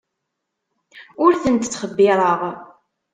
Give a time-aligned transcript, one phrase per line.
[1.23, 2.39] Ur tent-ttxebbireɣ.